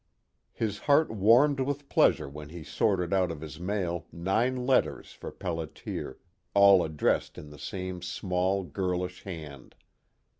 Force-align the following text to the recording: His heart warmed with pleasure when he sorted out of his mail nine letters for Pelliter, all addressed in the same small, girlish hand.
His 0.53 0.79
heart 0.79 1.11
warmed 1.11 1.59
with 1.59 1.87
pleasure 1.87 2.27
when 2.27 2.49
he 2.49 2.63
sorted 2.63 3.13
out 3.13 3.29
of 3.29 3.41
his 3.41 3.59
mail 3.59 4.07
nine 4.11 4.65
letters 4.65 5.13
for 5.13 5.31
Pelliter, 5.31 6.15
all 6.55 6.83
addressed 6.83 7.37
in 7.37 7.51
the 7.51 7.59
same 7.59 8.01
small, 8.01 8.63
girlish 8.63 9.21
hand. 9.25 9.75